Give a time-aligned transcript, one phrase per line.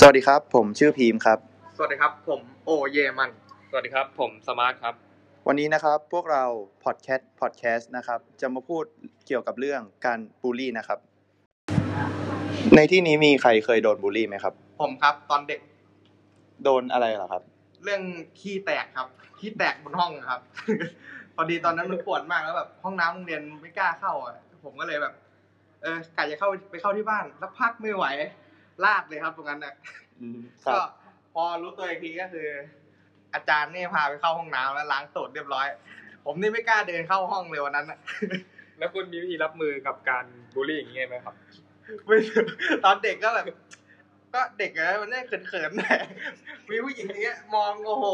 [0.00, 1.38] สวัสดีครับ ผมชื่อพีมครับ
[1.76, 3.30] สวัสดีครับ ผมโอเยมัน
[3.70, 4.94] สวัสดีครับ ผมสมาร์ทครับ
[5.46, 6.44] วันนี้นะครับพวกเรา
[6.84, 8.84] พอดแคสต์พอดแคสต์นะครับ จะมาพูด
[9.26, 10.98] เกี่ยวกับเรื่องการบูลลี่นะครับ
[12.76, 15.60] ในที่นี้มีใครเคยโดนบูลลี่ไหมครับ ผมครับตอนเด็ก
[16.64, 17.42] โดนอะไรเหรอครับ
[17.84, 18.02] เรื่อง
[18.40, 19.08] ขี้แตกครับ
[19.38, 20.40] ขี้แตกบนห้องครับ
[21.34, 25.14] พอดีตอนนั้นมันปวดมากแล้วแบบห้องน้ำโรงเรียนไม่กล้าเข้าอะผมก็เลยแบบ
[25.82, 28.06] เออกะจะเข้าไปเข้าที่บ้านสักพักไม่ไหว
[28.84, 29.74] ลาดเลยครับตรงนั้นน่ะ
[30.20, 30.82] อืมครัก็บ
[31.34, 32.48] พอรู้ตัวอีกทีก็คือ
[33.34, 35.66] อาจารย์นี่พาไปเข้าห้องน้ำแล้วล้างตูดเรียบร้อย
[36.24, 37.98] ผมนี่ไม่กล้าเดินเข้าห้องเลยวันนั้นน่ะ
[38.78, 41.34] แล้วคุณมีวิธีรับมือกับการบูลลี่อย่างนี้ไหมครับ
[42.06, 42.16] ไม่
[42.84, 43.46] ตอนเด็กก็แบบ
[44.34, 45.98] ก็เด็กอะมันได้เขินๆหน่อย
[46.70, 48.06] มีผู้หญิงอย่างเงี้ย มองโอ้โห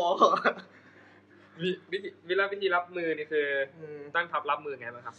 [1.60, 5.16] วิวิธีวิธีวิธีรับมือนี่คืออืมตั้งทับรับมือไงบ้างครับ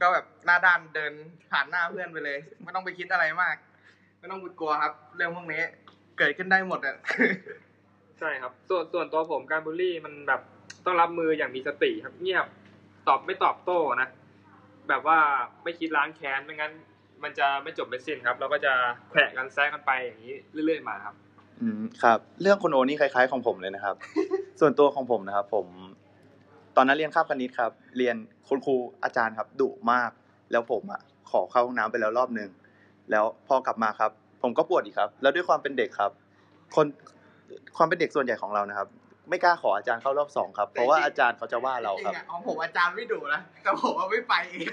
[0.00, 1.12] ก็แบบหน้าด้านเดิน
[1.50, 3.56] ผ่านหน้าเพื่อนไปเลย ไม่ต้องไปคิดอะไรมาก
[4.20, 5.62] ไม่ต้องไปกลัวครับ เรื่องพวกนี้
[6.18, 6.96] เกิดขึ้นได้หมดอะ
[8.18, 10.40] ใช่ครับ ส่วนส่วนตัวผมการบูลลี่มันแบบ
[10.84, 12.46] ต้องรับมืออย่างมีสติครับ เงียบ
[13.08, 14.08] ตอบไม่ตอบโต้นะ
[14.88, 15.18] แบบว่า
[15.62, 16.72] ไม่คิดล้างแค้นไม่งั้น
[17.22, 18.72] มันจะไม่จบไม่สิ้นครับ เราก็จะ
[19.10, 21.14] แขวะกันแซะกันไปอย่างนี้เรื่อย ๆ มาครับ
[21.60, 23.96] อืมครับ เรื่องคุณโอนี่คล้าย ๆ ของผมเลยนะครับ
[24.60, 25.66] ส่วนตัวของผมนะครับ ผม
[26.76, 28.16] ตอนนั้นเรียนคาบคณิตครับ เรียน
[28.48, 30.10] คุณครูอาจารย์ครับดุมาก
[30.52, 32.50] แล้วผมอะขอเข้าห้องน้ำไปแล้วรอบหนึ่ง
[33.10, 34.10] แล้วพอกลับมาครับ
[34.42, 36.10] ผมก็ปวดอีกครับ แล้วด้วยความเป็นเด็กครับ
[36.76, 36.86] คน
[37.76, 38.88] ความเป็นเด็กส่วนใหญ่ของเรานะครับ
[39.28, 44.66] ไม่กล้าขออาจารย์เข้ารอบสองครับ เพราะว่าอาจารย์เขาจะว่าเราจริครับงๆอะของผมอาจารย์ไม่ดุนะแต่ผมว่าไม่ไปเอง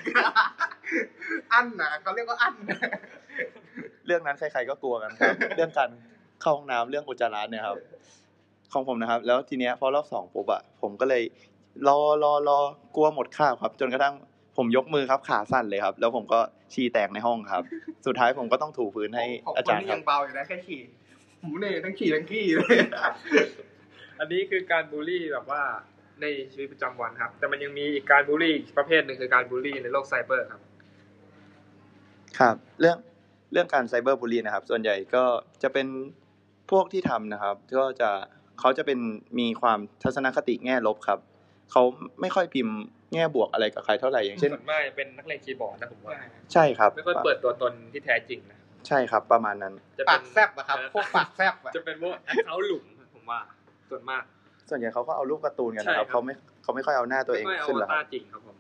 [1.54, 2.56] อั้นนะเขาเรียกว่าอั้น
[4.06, 5.90] เรื่องนั้นใครๆก็กลัวกันครับ เรื่องการ
[6.42, 7.78] เข้าห้องน้ำเรื่องอุจจาระเนี่ยครับ
[8.74, 11.24] ของผมนะครับ แล้วทีเนี้ยพอรอบสองปุ๊บอะผมก็เลย
[11.88, 12.60] รอรอรอ
[12.96, 14.16] กลัวหมดข้าวครับ จนกระทั่ง
[14.58, 16.40] ผมยกมือครับขาสั่นเลยครับ แล้วผมก็
[16.74, 17.64] ฉี่แตกในห้องครับ
[18.06, 20.82] สุดท้ายผมก็ต้องถูพื้นให้ของอาคนจารย์ที่ครัยับงเบาอยู่นะแค่ขี่
[21.42, 22.78] ผมเนี่ยทั้งขี่ทั้งขี้เลย
[24.20, 25.62] อันนี้คือการบูลลี่แบบว่า
[26.22, 30.62] ในชีวิตประจำวันครับ แต่มันยังมีอีกการบูลลี่อีกประเภทหนึ่งคือการบูลลี่ในโลกไซเบอร์ครับ
[32.40, 32.98] ครับ เรื่อง
[33.52, 35.24] เรื่องการไซเบอร์บูลลี่นะครับ ส่วนใหญ่ก็
[35.64, 35.88] จะเป็น
[36.72, 38.10] พวกที่ทำนะครับ ก็จะ
[38.60, 39.00] เขาจะเป็น
[39.40, 41.20] มีความทัศนคติแง่ลบครับ
[41.72, 41.84] เขา
[42.22, 42.78] ไม่ค่อยพิมพ์
[43.14, 46.14] แง่บวกอะไรกับใครเท่าไหร่อย่างเช่นส่วนมากจะเป็นนักเล่นคีย์บอร์ดนะผมว่า
[46.54, 48.58] ใช่ครับไม่ค่อยเปิดตัวตนที่แท้จริงนะ
[48.88, 53.40] ใช่ครับประมาณนั้นจะปาเป็กนแซบอะครับพวกปากแซบอะจะเป็นพวกแอคเคาท์หลุมผมว่า
[53.90, 54.24] ส่วนมาก
[54.70, 58.58] ส่วนใหญ่เขาก็เอารูปการ์ตูนกันนะครับใช่ครับเขาไม่เขาไม่ค่อยเอาหน้าตัวเองไม่ค่อยขึ้นเอาหรอกคตารับจริงครับผม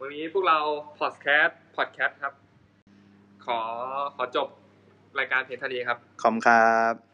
[0.00, 0.58] วันนี้พวกเรา
[1.00, 2.32] พอดแคสต์พอดแคสต์ครับ
[3.46, 3.58] ขอ
[4.16, 4.48] ขอจบ
[5.18, 7.11] รายการเพียงเท่านี้ครับขอบคุณครับ